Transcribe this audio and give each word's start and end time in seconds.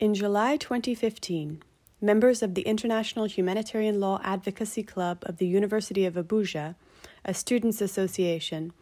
In 0.00 0.14
July 0.14 0.56
2015, 0.56 1.62
members 2.00 2.42
of 2.42 2.54
the 2.54 2.62
International 2.62 3.26
Humanitarian 3.26 4.00
Law 4.00 4.18
Advocacy 4.24 4.82
Club 4.82 5.18
of 5.24 5.36
the 5.36 5.46
University 5.46 6.06
of 6.06 6.14
Abuja, 6.14 6.74
a 7.22 7.34
students' 7.34 7.82
association, 7.82 8.72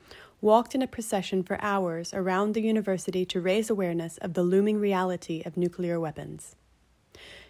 walked 0.41 0.77
in 0.77 0.83
a 0.83 0.87
procession 0.87 1.43
for 1.43 1.61
hours 1.61 2.15
around 2.15 2.54
the 2.54 2.62
university 2.62 3.25
to 3.25 3.41
raise 3.41 3.69
awareness 3.69 4.19
of 4.19 4.35
the 4.35 4.45
looming 4.45 4.79
reality 4.79 5.43
of 5.45 5.57
nuclear 5.57 5.99
weapons. 5.99 6.54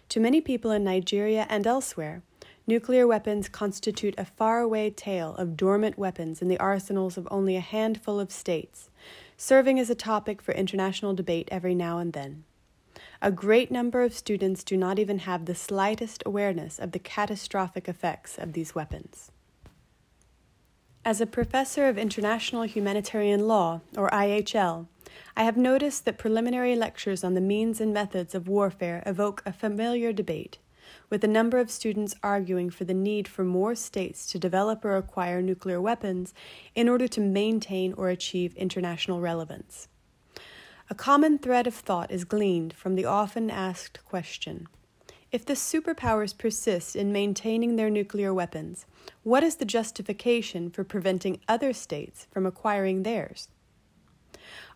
To 0.09 0.19
many 0.19 0.41
people 0.41 0.71
in 0.71 0.83
Nigeria 0.83 1.45
and 1.47 1.67
elsewhere, 1.67 2.23
nuclear 2.65 3.05
weapons 3.05 3.49
constitute 3.49 4.15
a 4.17 4.25
faraway 4.25 4.89
tale 4.89 5.35
of 5.35 5.55
dormant 5.55 5.95
weapons 5.95 6.41
in 6.41 6.47
the 6.47 6.59
arsenals 6.59 7.17
of 7.17 7.27
only 7.29 7.55
a 7.55 7.59
handful 7.59 8.19
of 8.19 8.31
states, 8.31 8.89
serving 9.37 9.79
as 9.79 9.91
a 9.91 9.95
topic 9.95 10.41
for 10.41 10.55
international 10.55 11.13
debate 11.13 11.47
every 11.51 11.75
now 11.75 11.99
and 11.99 12.13
then. 12.13 12.45
A 13.21 13.31
great 13.31 13.69
number 13.69 14.01
of 14.01 14.13
students 14.13 14.63
do 14.63 14.77
not 14.77 14.97
even 14.97 15.19
have 15.19 15.43
the 15.43 15.53
slightest 15.53 16.23
awareness 16.25 16.79
of 16.79 16.93
the 16.93 16.99
catastrophic 16.99 17.89
effects 17.89 18.37
of 18.37 18.53
these 18.53 18.73
weapons. 18.73 19.29
As 21.03 21.19
a 21.19 21.25
professor 21.25 21.89
of 21.89 21.97
international 21.97 22.63
humanitarian 22.63 23.45
law, 23.45 23.81
or 23.97 24.09
IHL, 24.11 24.87
I 25.35 25.43
have 25.43 25.57
noticed 25.57 26.05
that 26.05 26.17
preliminary 26.17 26.77
lectures 26.77 27.21
on 27.25 27.33
the 27.33 27.41
means 27.41 27.81
and 27.81 27.93
methods 27.93 28.33
of 28.33 28.47
warfare 28.47 29.03
evoke 29.05 29.43
a 29.45 29.51
familiar 29.51 30.13
debate, 30.13 30.59
with 31.09 31.21
a 31.21 31.27
number 31.27 31.57
of 31.57 31.69
students 31.69 32.15
arguing 32.23 32.69
for 32.69 32.85
the 32.85 32.93
need 32.93 33.27
for 33.27 33.43
more 33.43 33.75
states 33.75 34.31
to 34.31 34.39
develop 34.39 34.85
or 34.85 34.95
acquire 34.95 35.41
nuclear 35.41 35.81
weapons 35.81 36.33
in 36.73 36.87
order 36.87 37.07
to 37.09 37.19
maintain 37.19 37.91
or 37.93 38.07
achieve 38.07 38.55
international 38.55 39.19
relevance. 39.19 39.89
A 40.91 40.95
common 40.95 41.37
thread 41.37 41.67
of 41.67 41.75
thought 41.75 42.09
is 42.09 42.23
gleaned 42.23 42.73
from 42.73 42.95
the 42.95 43.05
often 43.05 43.51
asked 43.51 44.03
question 44.05 44.67
If 45.31 45.45
the 45.45 45.53
superpowers 45.53 46.35
persist 46.35 46.95
in 46.95 47.11
maintaining 47.11 47.75
their 47.75 47.91
nuclear 47.91 48.33
weapons, 48.33 48.87
what 49.21 49.43
is 49.43 49.57
the 49.57 49.65
justification 49.65 50.71
for 50.71 50.83
preventing 50.83 51.41
other 51.47 51.73
states 51.73 52.25
from 52.31 52.47
acquiring 52.47 53.03
theirs? 53.03 53.49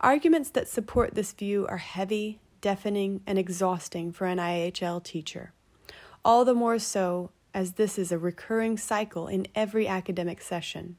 Arguments 0.02 0.52
that 0.52 0.68
support 0.68 1.16
this 1.16 1.34
view 1.34 1.66
are 1.66 1.78
heavy, 1.78 2.40
deafening, 2.62 3.22
and 3.26 3.40
exhausting 3.40 4.12
for 4.12 4.28
an 4.28 4.38
IHL 4.38 5.04
teacher. 5.04 5.52
All 6.24 6.46
the 6.46 6.54
more 6.54 6.78
so 6.78 7.32
as 7.56 7.74
this 7.74 7.98
is 7.98 8.12
a 8.12 8.20
recurring 8.20 8.78
cycle 8.78 9.28
in 9.28 9.48
every 9.56 9.88
academic 9.88 10.42
session. 10.42 10.98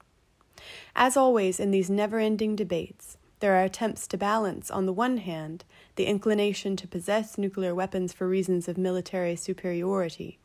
As 0.96 1.16
always 1.16 1.60
in 1.60 1.70
these 1.70 1.88
never 1.88 2.18
ending 2.18 2.56
debates, 2.56 3.16
there 3.44 3.56
are 3.56 3.64
attempts 3.64 4.06
to 4.06 4.16
balance, 4.16 4.70
on 4.70 4.86
the 4.86 4.92
one 4.94 5.18
hand, 5.18 5.64
the 5.96 6.06
inclination 6.06 6.76
to 6.76 6.88
possess 6.88 7.36
nuclear 7.36 7.74
weapons 7.74 8.10
for 8.10 8.26
reasons 8.26 8.68
of 8.68 8.78
military 8.78 9.36
superiority, 9.36 10.38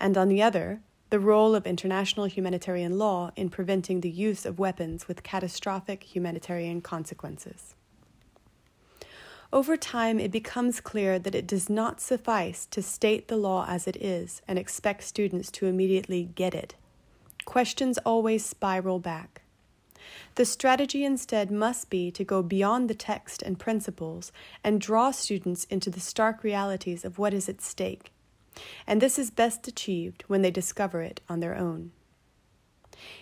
and 0.00 0.18
on 0.18 0.28
the 0.28 0.42
other, 0.42 0.80
the 1.10 1.20
role 1.20 1.54
of 1.54 1.64
international 1.64 2.26
humanitarian 2.26 2.98
law 2.98 3.30
in 3.36 3.48
preventing 3.48 4.00
the 4.00 4.10
use 4.10 4.44
of 4.44 4.58
weapons 4.58 5.06
with 5.06 5.22
catastrophic 5.22 6.02
humanitarian 6.02 6.80
consequences. 6.80 7.76
Over 9.52 9.76
time, 9.76 10.18
it 10.18 10.32
becomes 10.32 10.80
clear 10.80 11.20
that 11.20 11.36
it 11.36 11.46
does 11.46 11.70
not 11.70 12.00
suffice 12.00 12.66
to 12.72 12.82
state 12.82 13.28
the 13.28 13.36
law 13.36 13.64
as 13.68 13.86
it 13.86 13.94
is 13.98 14.42
and 14.48 14.58
expect 14.58 15.04
students 15.04 15.52
to 15.52 15.66
immediately 15.66 16.24
get 16.34 16.52
it. 16.52 16.74
Questions 17.44 17.96
always 17.98 18.44
spiral 18.44 18.98
back. 18.98 19.42
The 20.34 20.44
strategy 20.44 21.04
instead 21.04 21.50
must 21.50 21.90
be 21.90 22.10
to 22.10 22.24
go 22.24 22.42
beyond 22.42 22.90
the 22.90 22.94
text 22.94 23.42
and 23.42 23.58
principles 23.58 24.32
and 24.62 24.80
draw 24.80 25.10
students 25.10 25.64
into 25.64 25.90
the 25.90 26.00
stark 26.00 26.42
realities 26.42 27.04
of 27.04 27.18
what 27.18 27.34
is 27.34 27.48
at 27.48 27.60
stake. 27.60 28.12
And 28.86 29.00
this 29.00 29.18
is 29.18 29.30
best 29.30 29.66
achieved 29.66 30.24
when 30.26 30.42
they 30.42 30.50
discover 30.50 31.02
it 31.02 31.20
on 31.28 31.40
their 31.40 31.56
own. 31.56 31.92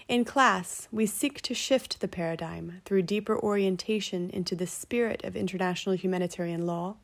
In 0.08 0.24
class, 0.24 0.89
we 0.92 1.06
seek 1.06 1.40
to 1.42 1.55
shift 1.55 2.01
the 2.01 2.08
paradigm 2.08 2.83
through 2.85 3.02
deeper 3.02 3.39
orientation 3.39 4.30
into 4.30 4.55
the 4.55 4.67
spirit 4.67 5.24
of 5.24 5.35
international 5.35 5.96
humanitarian 5.96 6.67
law 6.67 6.96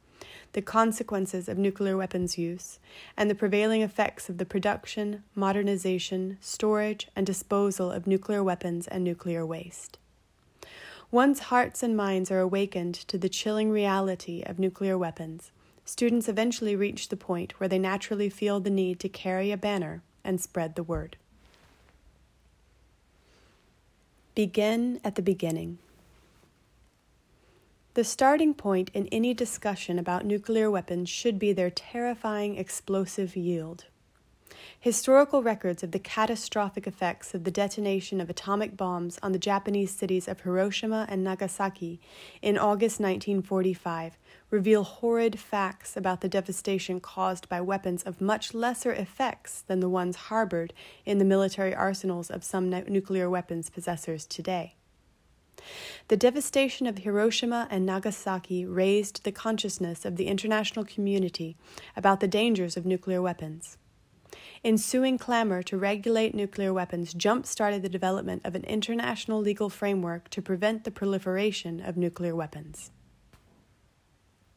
the 0.52 0.62
consequences 0.62 1.48
of 1.48 1.58
nuclear 1.58 1.96
weapons 1.96 2.38
use, 2.38 2.78
and 3.16 3.30
the 3.30 3.34
prevailing 3.34 3.82
effects 3.82 4.28
of 4.28 4.38
the 4.38 4.46
production, 4.46 5.22
modernization, 5.34 6.38
storage, 6.40 7.08
and 7.14 7.26
disposal 7.26 7.90
of 7.90 8.06
nuclear 8.06 8.42
weapons 8.42 8.86
and 8.86 9.04
nuclear 9.04 9.44
waste. 9.44 9.98
Once 11.10 11.38
hearts 11.40 11.82
and 11.82 11.96
minds 11.96 12.30
are 12.30 12.40
awakened 12.40 12.94
to 12.94 13.16
the 13.16 13.28
chilling 13.28 13.70
reality 13.70 14.42
of 14.44 14.58
nuclear 14.58 14.98
weapons, 14.98 15.50
students 15.84 16.28
eventually 16.28 16.76
reach 16.76 17.08
the 17.08 17.16
point 17.16 17.58
where 17.58 17.68
they 17.68 17.78
naturally 17.78 18.28
feel 18.28 18.60
the 18.60 18.68
need 18.68 19.00
to 19.00 19.08
carry 19.08 19.50
a 19.50 19.56
banner 19.56 20.02
and 20.22 20.40
spread 20.40 20.74
the 20.74 20.82
word. 20.82 21.16
Begin 24.34 25.00
at 25.02 25.14
the 25.14 25.22
beginning. 25.22 25.78
The 27.98 28.04
starting 28.04 28.54
point 28.54 28.92
in 28.94 29.08
any 29.08 29.34
discussion 29.34 29.98
about 29.98 30.24
nuclear 30.24 30.70
weapons 30.70 31.08
should 31.08 31.36
be 31.36 31.52
their 31.52 31.68
terrifying 31.68 32.56
explosive 32.56 33.34
yield. 33.34 33.86
Historical 34.78 35.42
records 35.42 35.82
of 35.82 35.90
the 35.90 35.98
catastrophic 35.98 36.86
effects 36.86 37.34
of 37.34 37.42
the 37.42 37.50
detonation 37.50 38.20
of 38.20 38.30
atomic 38.30 38.76
bombs 38.76 39.18
on 39.20 39.32
the 39.32 39.38
Japanese 39.40 39.90
cities 39.90 40.28
of 40.28 40.42
Hiroshima 40.42 41.06
and 41.08 41.24
Nagasaki 41.24 42.00
in 42.40 42.56
August 42.56 43.00
1945 43.00 44.16
reveal 44.48 44.84
horrid 44.84 45.40
facts 45.40 45.96
about 45.96 46.20
the 46.20 46.28
devastation 46.28 47.00
caused 47.00 47.48
by 47.48 47.60
weapons 47.60 48.04
of 48.04 48.20
much 48.20 48.54
lesser 48.54 48.92
effects 48.92 49.60
than 49.62 49.80
the 49.80 49.88
ones 49.88 50.14
harbored 50.30 50.72
in 51.04 51.18
the 51.18 51.24
military 51.24 51.74
arsenals 51.74 52.30
of 52.30 52.44
some 52.44 52.70
nuclear 52.70 53.28
weapons 53.28 53.68
possessors 53.68 54.24
today. 54.24 54.76
The 56.08 56.16
devastation 56.16 56.86
of 56.86 56.98
Hiroshima 56.98 57.68
and 57.70 57.84
Nagasaki 57.84 58.64
raised 58.64 59.24
the 59.24 59.32
consciousness 59.32 60.04
of 60.04 60.16
the 60.16 60.26
international 60.26 60.84
community 60.84 61.56
about 61.96 62.20
the 62.20 62.28
dangers 62.28 62.76
of 62.76 62.86
nuclear 62.86 63.20
weapons. 63.20 63.76
Ensuing 64.64 65.18
clamor 65.18 65.62
to 65.62 65.76
regulate 65.76 66.34
nuclear 66.34 66.72
weapons 66.72 67.14
jump 67.14 67.46
started 67.46 67.82
the 67.82 67.88
development 67.88 68.42
of 68.44 68.54
an 68.54 68.64
international 68.64 69.40
legal 69.40 69.70
framework 69.70 70.28
to 70.30 70.42
prevent 70.42 70.84
the 70.84 70.90
proliferation 70.90 71.80
of 71.80 71.96
nuclear 71.96 72.34
weapons. 72.34 72.90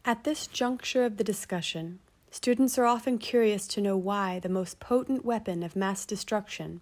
At 0.03 0.23
this 0.23 0.47
juncture 0.47 1.05
of 1.05 1.17
the 1.17 1.23
discussion, 1.23 1.99
students 2.31 2.77
are 2.79 2.85
often 2.85 3.19
curious 3.19 3.67
to 3.67 3.81
know 3.81 3.95
why 3.95 4.39
the 4.39 4.49
most 4.49 4.79
potent 4.79 5.23
weapon 5.23 5.61
of 5.61 5.75
mass 5.75 6.05
destruction, 6.05 6.81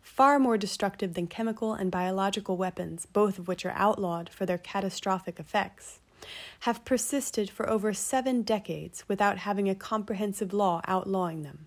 far 0.00 0.38
more 0.38 0.58
destructive 0.58 1.14
than 1.14 1.26
chemical 1.26 1.74
and 1.74 1.90
biological 1.90 2.56
weapons, 2.56 3.06
both 3.06 3.38
of 3.38 3.48
which 3.48 3.64
are 3.64 3.74
outlawed 3.76 4.28
for 4.28 4.46
their 4.46 4.58
catastrophic 4.58 5.38
effects, 5.38 6.00
have 6.60 6.84
persisted 6.84 7.50
for 7.50 7.68
over 7.68 7.92
seven 7.92 8.42
decades 8.42 9.04
without 9.08 9.38
having 9.38 9.68
a 9.68 9.74
comprehensive 9.74 10.52
law 10.52 10.80
outlawing 10.86 11.42
them. 11.42 11.66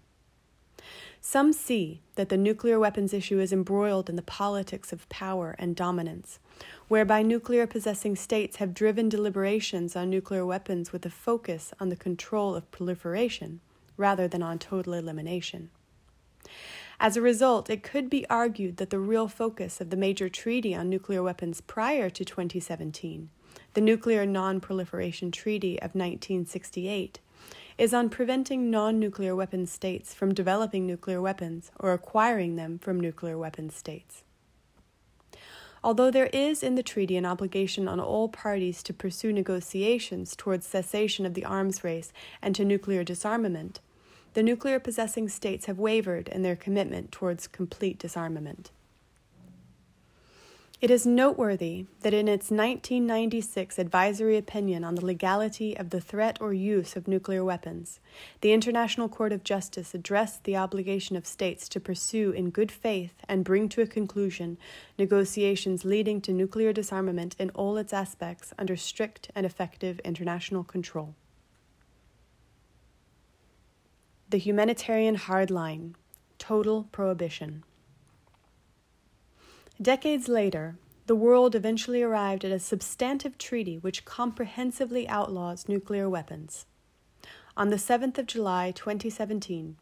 Some 1.24 1.54
see 1.54 2.02
that 2.16 2.30
the 2.30 2.38
nuclear 2.38 2.80
weapons 2.80 3.14
issue 3.14 3.40
is 3.40 3.54
embroiled 3.54 4.10
in 4.10 4.16
the 4.16 4.24
politics 4.24 4.92
of 4.92 5.08
power 5.08 5.56
and 5.60 5.76
dominance, 5.76 6.40
whereby 6.88 7.22
nuclear 7.22 7.68
possessing 7.68 8.16
states 8.16 8.58
have 8.58 8.74
driven 8.74 9.08
deliberations 9.08 9.96
on 9.96 10.10
nuclear 10.10 10.46
weapons 10.46 10.92
with 10.92 11.06
a 11.06 11.12
focus 11.12 11.74
on 11.80 11.90
the 11.90 11.96
control 11.96 12.56
of 12.56 12.70
proliferation 12.72 13.62
rather 13.98 14.28
than 14.28 14.42
on 14.42 14.58
total 14.58 14.94
elimination. 14.94 15.70
As 17.04 17.18
a 17.18 17.22
result, 17.22 17.68
it 17.68 17.82
could 17.82 18.12
be 18.12 18.30
argued 18.30 18.78
that 18.78 18.92
the 18.92 19.00
real 19.00 19.28
focus 19.28 19.82
of 19.82 19.90
the 19.90 19.98
major 19.98 20.30
treaty 20.30 20.76
on 20.76 20.88
nuclear 20.88 21.24
weapons 21.24 21.60
prior 21.60 22.12
to 22.12 22.24
2017, 22.24 23.28
the 23.74 23.82
Nuclear 23.82 24.24
Non 24.24 24.60
Proliferation 24.60 25.32
Treaty 25.32 25.80
of 25.80 25.96
1968, 25.96 27.20
is 27.80 27.92
on 27.92 28.12
preventing 28.12 28.70
non 28.70 29.00
nuclear 29.00 29.36
weapon 29.36 29.66
states 29.66 30.14
from 30.14 30.32
developing 30.32 30.86
nuclear 30.86 31.20
weapons 31.20 31.72
or 31.80 31.92
acquiring 31.92 32.56
them 32.56 32.78
from 32.78 33.00
nuclear 33.00 33.36
weapon 33.36 33.72
states. 33.72 34.24
Although 35.84 36.12
there 36.12 36.28
is 36.28 36.62
in 36.62 36.76
the 36.76 36.84
treaty 36.84 37.18
an 37.18 37.26
obligation 37.26 37.88
on 37.88 38.00
all 38.00 38.30
parties 38.30 38.84
to 38.84 38.94
pursue 38.94 39.34
negotiations 39.34 40.36
towards 40.36 40.68
cessation 40.68 41.26
of 41.26 41.34
the 41.34 41.46
arms 41.46 41.84
race 41.84 42.14
and 42.44 42.54
to 42.54 42.64
nuclear 42.64 43.04
disarmament, 43.04 43.80
the 44.34 44.44
nuclear 44.44 44.80
possessing 44.80 45.28
states 45.28 45.66
have 45.66 45.80
wavered 45.80 46.28
in 46.30 46.42
their 46.42 46.56
commitment 46.56 47.12
towards 47.12 47.48
complete 47.48 48.00
disarmament. 48.00 48.72
It 50.82 50.90
is 50.90 51.06
noteworthy 51.06 51.86
that 52.00 52.16
in 52.16 52.28
its 52.28 52.50
1996 52.50 53.78
advisory 53.78 54.36
opinion 54.36 54.84
on 54.84 54.96
the 54.96 55.06
legality 55.06 55.78
of 55.78 55.92
the 55.92 56.02
threat 56.02 56.42
or 56.42 56.54
use 56.54 56.96
of 56.96 57.08
nuclear 57.08 57.44
weapons, 57.44 58.00
the 58.42 58.52
International 58.52 59.08
Court 59.08 59.32
of 59.32 59.44
Justice 59.44 59.94
addressed 59.94 60.44
the 60.44 60.58
obligation 60.58 61.16
of 61.16 61.28
states 61.28 61.70
to 61.70 61.80
pursue 61.80 62.32
in 62.32 62.50
good 62.50 62.72
faith 62.72 63.14
and 63.30 63.46
bring 63.46 63.70
to 63.70 63.84
a 63.84 63.86
conclusion 63.86 64.58
negotiations 64.98 65.86
leading 65.86 66.20
to 66.22 66.34
nuclear 66.34 66.74
disarmament 66.74 67.36
in 67.38 67.52
all 67.52 67.78
its 67.78 67.94
aspects 67.94 68.52
under 68.58 68.76
strict 68.76 69.30
and 69.36 69.46
effective 69.46 70.00
international 70.00 70.64
control. 70.64 71.14
The 74.32 74.38
humanitarian 74.38 75.16
hard 75.16 75.52
line, 75.52 75.98
total 76.40 76.88
prohibition. 76.94 77.66
Decades 79.82 80.30
later, 80.30 80.78
the 81.06 81.18
world 81.18 81.54
eventually 81.54 82.02
arrived 82.02 82.46
at 82.46 82.52
a 82.54 82.58
substantive 82.58 83.38
treaty 83.38 83.78
which 83.78 84.06
comprehensively 84.06 85.06
outlaws 85.10 85.68
nuclear 85.68 86.10
weapons. 86.10 86.66
On 87.58 87.72
the 87.72 87.76
7th 87.76 88.18
of 88.20 88.26
July 88.26 88.72
2017, 88.72 89.76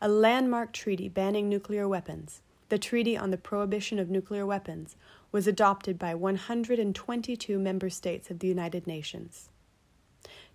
a 0.00 0.08
landmark 0.08 0.72
treaty 0.72 1.08
banning 1.08 1.48
nuclear 1.48 1.88
weapons, 1.88 2.40
the 2.68 2.78
Treaty 2.78 3.16
on 3.16 3.32
the 3.32 3.36
Prohibition 3.36 3.98
of 3.98 4.08
Nuclear 4.08 4.46
Weapons, 4.46 4.94
was 5.32 5.48
adopted 5.48 5.98
by 5.98 6.14
122 6.14 7.58
member 7.58 7.90
states 7.90 8.30
of 8.30 8.38
the 8.38 8.46
United 8.46 8.86
Nations. 8.86 9.48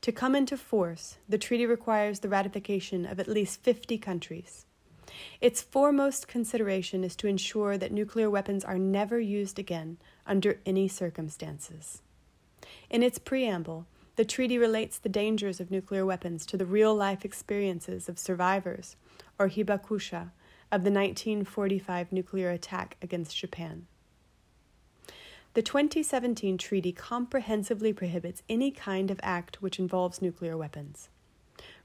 To 0.04 0.12
come 0.12 0.36
into 0.36 0.58
force, 0.58 1.16
the 1.30 1.38
treaty 1.38 1.66
requires 1.66 2.20
the 2.20 2.28
ratification 2.28 3.06
of 3.06 3.22
at 3.22 3.28
least 3.30 3.64
50 3.64 3.98
countries. 4.00 4.66
Its 5.40 5.62
foremost 5.62 6.28
consideration 6.28 7.06
is 7.06 7.16
to 7.16 7.28
ensure 7.28 7.78
that 7.78 7.94
nuclear 7.94 8.30
weapons 8.30 8.66
are 8.66 8.78
never 8.78 9.18
used 9.18 9.58
again 9.60 9.98
under 10.28 10.60
any 10.66 10.90
circumstances. 10.90 12.02
In 12.90 13.02
its 13.02 13.18
preamble, 13.18 13.88
the 14.18 14.26
treaty 14.26 14.58
relates 14.58 14.98
the 14.98 15.08
dangers 15.08 15.62
of 15.62 15.72
nuclear 15.72 16.06
weapons 16.06 16.46
to 16.48 16.58
the 16.58 16.66
real 16.66 16.94
life 16.94 17.24
experiences 17.24 18.10
of 18.10 18.20
survivors, 18.20 18.98
or 19.40 19.48
hibakusha, 19.48 20.32
of 20.70 20.84
the 20.84 20.92
1945 20.92 22.12
nuclear 22.12 22.50
attack 22.50 22.98
against 23.02 23.38
Japan. 23.38 23.88
The 25.54 25.62
2017 25.62 26.58
treaty 26.58 26.92
comprehensively 26.92 27.94
prohibits 27.94 28.42
any 28.50 28.72
kind 28.72 29.12
of 29.12 29.20
act 29.22 29.62
which 29.62 29.78
involves 29.78 30.20
nuclear 30.20 30.58
weapons. 30.58 31.10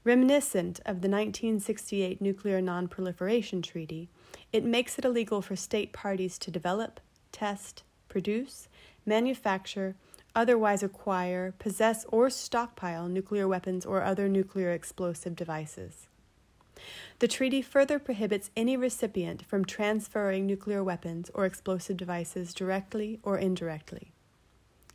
Reminiscent 0.03 0.79
of 0.87 1.01
the 1.01 1.07
1968 1.09 2.19
Nuclear 2.19 2.61
Nonproliferation 2.61 3.61
Treaty, 3.61 4.09
it 4.51 4.63
makes 4.63 4.97
it 4.97 5.05
illegal 5.05 5.43
for 5.43 5.55
state 5.55 5.93
parties 5.93 6.39
to 6.39 6.49
develop, 6.49 6.99
test, 7.31 7.83
produce, 8.07 8.69
manufacture, 9.05 9.95
otherwise 10.33 10.81
acquire, 10.81 11.53
possess, 11.59 12.05
or 12.05 12.31
stockpile 12.31 13.07
nuclear 13.07 13.47
weapons 13.47 13.85
or 13.85 14.01
other 14.01 14.27
nuclear 14.27 14.71
explosive 14.71 15.35
devices. 15.35 16.08
The 17.19 17.27
treaty 17.27 17.61
further 17.61 17.99
prohibits 17.99 18.49
any 18.55 18.77
recipient 18.77 19.45
from 19.45 19.65
transferring 19.65 20.45
nuclear 20.45 20.83
weapons 20.83 21.29
or 21.33 21.45
explosive 21.45 21.97
devices 21.97 22.53
directly 22.53 23.19
or 23.23 23.37
indirectly. 23.37 24.11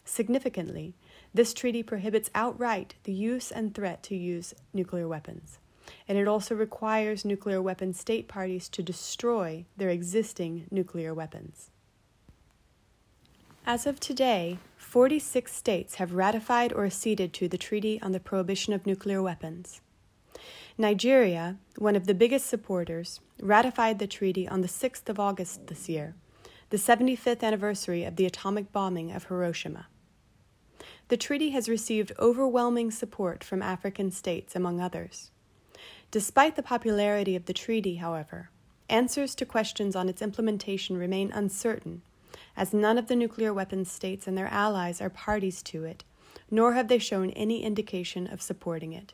Significantly, 0.04 0.94
this 1.32 1.54
treaty 1.54 1.82
prohibits 1.82 2.30
outright 2.34 2.94
the 3.04 3.12
use 3.12 3.50
and 3.50 3.74
threat 3.74 4.02
to 4.04 4.14
use 4.14 4.54
nuclear 4.72 5.08
weapons, 5.08 5.58
and 6.06 6.18
it 6.18 6.28
also 6.28 6.54
requires 6.54 7.24
nuclear 7.24 7.60
weapon 7.62 7.92
state 7.92 8.28
parties 8.28 8.68
to 8.68 8.82
destroy 8.82 9.64
their 9.76 9.88
existing 9.88 10.66
nuclear 10.70 11.14
weapons. 11.14 11.70
As 13.66 13.86
of 13.86 13.98
today, 13.98 14.58
46 14.76 15.50
states 15.50 15.94
have 15.94 16.12
ratified 16.12 16.70
or 16.70 16.84
acceded 16.84 17.32
to 17.32 17.48
the 17.48 17.56
Treaty 17.56 18.00
on 18.02 18.12
the 18.12 18.20
Prohibition 18.20 18.74
of 18.74 18.84
Nuclear 18.84 19.22
Weapons. 19.22 19.80
Nigeria, 20.76 21.56
one 21.78 21.96
of 21.96 22.06
the 22.06 22.14
biggest 22.14 22.46
supporters, 22.46 23.20
ratified 23.40 23.98
the 23.98 24.06
treaty 24.06 24.48
on 24.48 24.60
the 24.60 24.68
6th 24.68 25.08
of 25.08 25.20
August 25.20 25.66
this 25.68 25.88
year, 25.88 26.14
the 26.70 26.76
75th 26.76 27.42
anniversary 27.42 28.04
of 28.04 28.16
the 28.16 28.26
atomic 28.26 28.72
bombing 28.72 29.12
of 29.12 29.24
Hiroshima. 29.24 29.86
The 31.08 31.16
treaty 31.16 31.50
has 31.50 31.68
received 31.68 32.12
overwhelming 32.18 32.90
support 32.90 33.44
from 33.44 33.62
African 33.62 34.10
states, 34.10 34.56
among 34.56 34.80
others. 34.80 35.30
Despite 36.10 36.56
the 36.56 36.62
popularity 36.62 37.36
of 37.36 37.46
the 37.46 37.52
treaty, 37.52 37.96
however, 37.96 38.50
answers 38.88 39.34
to 39.36 39.46
questions 39.46 39.94
on 39.94 40.08
its 40.08 40.22
implementation 40.22 40.96
remain 40.96 41.30
uncertain, 41.32 42.02
as 42.56 42.72
none 42.72 42.98
of 42.98 43.08
the 43.08 43.16
nuclear 43.16 43.52
weapons 43.52 43.90
states 43.90 44.26
and 44.26 44.36
their 44.36 44.48
allies 44.48 45.00
are 45.00 45.10
parties 45.10 45.62
to 45.62 45.84
it, 45.84 46.04
nor 46.50 46.74
have 46.74 46.88
they 46.88 46.98
shown 46.98 47.30
any 47.30 47.62
indication 47.62 48.26
of 48.26 48.42
supporting 48.42 48.92
it. 48.92 49.12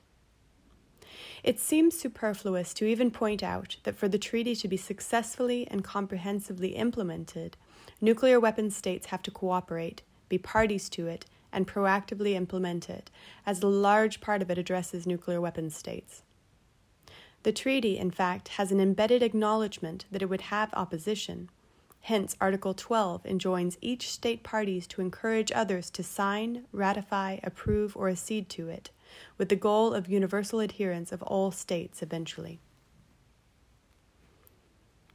It 1.42 1.58
seems 1.58 1.98
superfluous 1.98 2.75
to 2.75 2.84
even 2.84 3.10
point 3.10 3.42
out 3.42 3.76
that 3.84 3.96
for 3.96 4.08
the 4.08 4.19
treaty 4.19 4.54
to 4.56 4.69
be 4.69 4.76
successfully 4.76 5.66
and 5.70 5.82
comprehensively 5.82 6.70
implemented, 6.76 7.56
nuclear 8.00 8.38
weapons 8.38 8.76
states 8.76 9.06
have 9.06 9.22
to 9.22 9.31
cooperate, 9.31 10.02
be 10.28 10.37
parties 10.38 10.88
to 10.90 11.06
it, 11.06 11.25
and 11.52 11.66
proactively 11.66 12.34
implement 12.34 12.90
it, 12.90 13.10
as 13.46 13.62
a 13.62 13.66
large 13.66 14.20
part 14.20 14.42
of 14.42 14.50
it 14.50 14.58
addresses 14.58 15.06
nuclear 15.06 15.40
weapons 15.40 15.75
states. 15.75 16.22
The 17.43 17.52
treaty, 17.52 17.96
in 17.96 18.10
fact, 18.10 18.48
has 18.48 18.70
an 18.70 18.81
embedded 18.81 19.22
acknowledgement 19.22 20.04
that 20.10 20.22
it 20.22 20.28
would 20.28 20.43
have 20.43 20.72
opposition. 20.75 21.48
Hence, 22.02 22.36
Article 22.40 22.75
12 22.75 23.25
enjoins 23.25 23.78
each 23.81 24.10
state 24.10 24.43
parties 24.43 24.86
to 24.88 25.00
encourage 25.00 25.50
others 25.52 25.90
to 25.90 26.02
sign, 26.02 26.64
ratify, 26.70 27.38
approve, 27.43 27.96
or 27.96 28.10
accede 28.10 28.50
to 28.50 28.69
it, 28.69 28.90
with 29.38 29.48
the 29.48 29.56
goal 29.56 29.94
of 29.94 30.08
universal 30.08 30.60
adherence 30.60 31.12
of 31.12 31.22
all 31.22 31.50
states 31.50 32.02
eventually. 32.02 32.60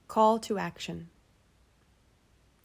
Call 0.07 0.39
to 0.39 0.57
action. 0.57 1.09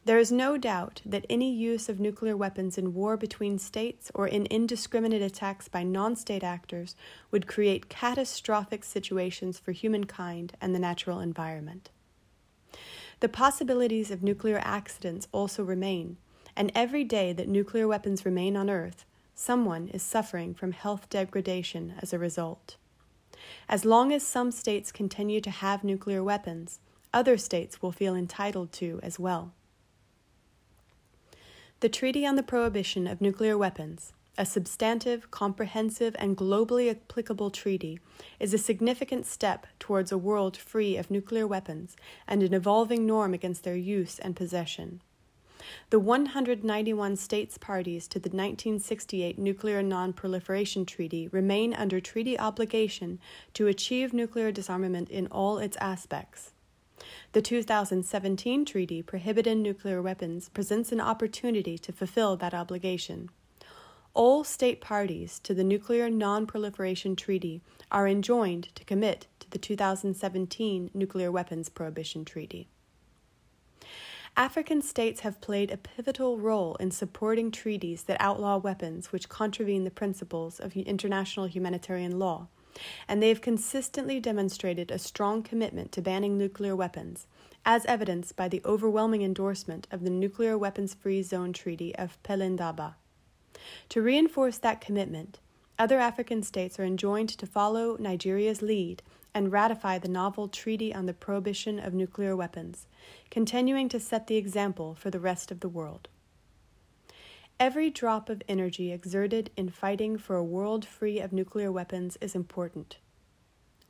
There 0.06 0.18
is 0.18 0.32
no 0.32 0.56
doubt 0.56 1.02
that 1.04 1.26
any 1.28 1.52
use 1.52 1.88
of 1.88 2.00
nuclear 2.00 2.36
weapons 2.36 2.78
in 2.78 2.94
war 2.94 3.16
between 3.18 3.58
states 3.58 4.10
or 4.14 4.26
in 4.26 4.46
indiscriminate 4.46 5.20
attacks 5.20 5.68
by 5.68 5.82
non 5.82 6.16
state 6.16 6.42
actors 6.42 6.96
would 7.30 7.46
create 7.46 7.90
catastrophic 7.90 8.82
situations 8.82 9.58
for 9.58 9.72
humankind 9.72 10.54
and 10.60 10.74
the 10.74 10.78
natural 10.78 11.20
environment. 11.20 11.90
The 13.20 13.28
possibilities 13.28 14.10
of 14.10 14.22
nuclear 14.22 14.58
accidents 14.64 15.28
also 15.32 15.62
remain, 15.62 16.16
and 16.56 16.72
every 16.74 17.04
day 17.04 17.34
that 17.34 17.48
nuclear 17.48 17.86
weapons 17.86 18.24
remain 18.24 18.56
on 18.56 18.70
Earth, 18.70 19.04
someone 19.40 19.88
is 19.88 20.02
suffering 20.02 20.52
from 20.52 20.72
health 20.72 21.08
degradation 21.08 21.94
as 22.02 22.12
a 22.12 22.19
result. 22.19 22.76
As 23.70 23.87
long 23.87 24.12
as 24.12 24.22
some 24.22 24.50
states 24.50 24.92
continue 24.92 25.40
to 25.40 25.50
have 25.50 25.82
nuclear 25.82 26.22
weapons, 26.22 26.78
other 27.14 27.38
states 27.38 27.81
will 27.81 27.90
feel 27.90 28.14
entitled 28.14 28.70
to 28.72 29.00
as 29.02 29.19
well. 29.19 29.54
The 31.81 31.88
Treaty 31.88 32.26
on 32.26 32.37
the 32.37 32.42
Prohibition 32.42 33.06
of 33.06 33.22
Nuclear 33.22 33.56
Weapons, 33.56 34.12
a 34.37 34.44
substantive, 34.44 35.31
comprehensive, 35.31 36.14
and 36.19 36.37
globally 36.37 36.90
applicable 36.90 37.50
treaty, 37.50 37.98
is 38.38 38.52
a 38.52 38.58
significant 38.58 39.25
step 39.25 39.66
towards 39.78 40.12
a 40.12 40.18
world 40.18 40.54
free 40.59 40.99
of 40.99 41.11
nuclear 41.11 41.47
weapons 41.47 41.97
and 42.28 42.42
an 42.42 42.52
evolving 42.52 43.06
norm 43.06 43.32
against 43.32 43.64
their 43.64 43.76
use 43.76 44.18
and 44.18 44.37
possession. 44.37 45.00
The 45.90 45.99
191 45.99 47.17
states 47.17 47.59
parties 47.59 48.09
to 48.09 48.19
the 48.19 48.29
1968 48.29 49.38
Nuclear 49.38 49.83
Non-Proliferation 49.83 50.87
Treaty 50.87 51.29
remain 51.29 51.75
under 51.75 52.00
treaty 52.00 52.38
obligation 52.38 53.19
to 53.55 53.67
achieve 53.67 54.12
nuclear 54.12 54.52
disarmament 54.52 55.11
in 55.11 55.26
all 55.29 55.59
its 55.59 55.76
aspects. 55.79 56.52
The 57.33 57.43
2017 57.43 58.64
treaty 58.64 59.02
prohibiting 59.02 59.62
nuclear 59.62 60.02
weapons 60.02 60.49
presents 60.49 60.93
an 60.93 61.00
opportunity 61.00 61.79
to 61.79 61.93
fulfill 61.93 62.37
that 62.37 62.55
obligation. 62.55 63.31
All 64.12 64.43
state 64.43 64.81
parties 64.81 65.38
to 65.45 65.55
the 65.55 65.62
Nuclear 65.62 66.11
Non 66.11 66.47
Proliferation 66.47 67.14
Treaty 67.14 67.62
are 67.93 68.09
enjoined 68.09 68.75
to 68.75 68.85
commit 68.85 69.29
to 69.38 69.49
the 69.50 69.59
2017 69.59 70.90
Nuclear 70.93 71.31
Weapons 71.31 71.69
Prohibition 71.69 72.25
Treaty. 72.25 72.69
African 74.37 74.80
states 74.80 75.20
have 75.20 75.40
played 75.40 75.70
a 75.70 75.76
pivotal 75.76 76.38
role 76.38 76.76
in 76.76 76.90
supporting 76.90 77.50
treaties 77.50 78.04
that 78.04 78.20
outlaw 78.20 78.56
weapons 78.56 79.12
which 79.12 79.28
contravene 79.28 79.84
the 79.84 79.90
principles 79.90 80.58
of 80.58 80.76
international 80.76 81.46
humanitarian 81.46 82.18
law 82.18 82.49
and 83.08 83.22
they 83.22 83.28
have 83.28 83.40
consistently 83.40 84.20
demonstrated 84.20 84.90
a 84.90 84.99
strong 84.99 85.42
commitment 85.42 85.92
to 85.92 86.02
banning 86.02 86.37
nuclear 86.38 86.76
weapons, 86.76 87.26
as 87.64 87.84
evidenced 87.87 88.37
by 88.37 88.49
the 88.49 88.62
overwhelming 88.64 89.22
endorsement 89.22 89.87
of 89.90 90.02
the 90.02 90.10
Nuclear 90.10 90.56
Weapons 90.56 90.94
Free 90.94 91.22
Zone 91.22 91.52
Treaty 91.52 91.94
of 91.96 92.22
Pelindaba. 92.22 92.94
To 93.90 94.02
reinforce 94.02 94.58
that 94.58 94.80
commitment, 94.80 95.38
other 95.78 95.99
African 95.99 96.42
states 96.42 96.78
are 96.78 96.84
enjoined 96.84 97.30
to 97.30 97.46
follow 97.46 97.96
Nigeria's 97.99 98.62
lead 98.62 99.02
and 99.34 99.52
ratify 99.52 99.99
the 99.99 100.08
novel 100.08 100.49
Treaty 100.49 100.94
on 100.94 101.06
the 101.06 101.14
Prohibition 101.14 101.78
of 101.78 101.94
Nuclear 101.94 102.37
Weapons, 102.37 102.87
continuing 103.30 103.88
to 103.88 104.00
set 104.00 104.26
the 104.26 104.37
example 104.37 104.94
for 104.94 105.10
the 105.10 105.20
rest 105.20 105.50
of 105.50 105.60
the 105.60 105.68
world. 105.68 106.08
Every 107.58 107.90
drop 107.90 108.28
of 108.30 108.42
energy 108.49 108.90
exerted 108.90 109.50
in 109.56 109.68
fighting 109.68 110.16
for 110.16 110.37
a 110.37 110.44
world 110.44 110.84
free 110.84 111.20
of 111.20 111.32
nuclear 111.32 111.70
weapons 111.70 112.16
is 112.20 112.34
important. 112.34 112.96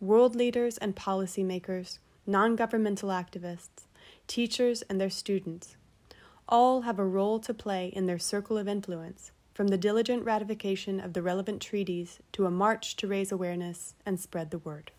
World 0.00 0.34
leaders 0.34 0.76
and 0.78 0.96
policymakers, 0.96 1.98
non 2.26 2.56
governmental 2.56 3.10
activists, 3.10 3.86
teachers 4.26 4.82
and 4.82 5.00
their 5.00 5.10
students 5.10 5.76
all 6.50 6.80
have 6.82 6.98
a 6.98 7.06
role 7.06 7.38
to 7.38 7.54
play 7.54 7.92
in 7.94 8.06
their 8.06 8.18
circle 8.18 8.58
of 8.58 8.66
influence, 8.66 9.30
from 9.54 9.68
the 9.68 9.78
diligent 9.78 10.24
ratification 10.24 10.98
of 10.98 11.12
the 11.12 11.22
relevant 11.22 11.62
treaties 11.62 12.18
to 12.32 12.46
a 12.46 12.50
march 12.50 12.96
to 12.96 13.06
raise 13.06 13.30
awareness 13.30 13.94
and 14.04 14.18
spread 14.18 14.50
the 14.50 14.58
word. 14.58 14.90